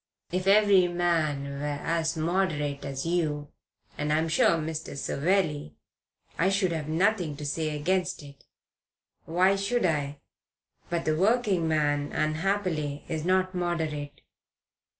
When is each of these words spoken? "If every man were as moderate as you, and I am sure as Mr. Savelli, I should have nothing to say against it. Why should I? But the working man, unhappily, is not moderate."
"If 0.31 0.47
every 0.47 0.87
man 0.87 1.43
were 1.47 1.63
as 1.63 2.17
moderate 2.17 2.83
as 2.83 3.05
you, 3.05 3.49
and 3.99 4.11
I 4.11 4.17
am 4.17 4.29
sure 4.29 4.55
as 4.55 4.65
Mr. 4.83 4.97
Savelli, 4.97 5.75
I 6.39 6.49
should 6.49 6.71
have 6.71 6.87
nothing 6.89 7.37
to 7.37 7.45
say 7.45 7.75
against 7.75 8.23
it. 8.23 8.43
Why 9.25 9.55
should 9.55 9.85
I? 9.85 10.19
But 10.89 11.05
the 11.05 11.15
working 11.15 11.67
man, 11.67 12.11
unhappily, 12.13 13.05
is 13.07 13.23
not 13.25 13.53
moderate." 13.53 14.21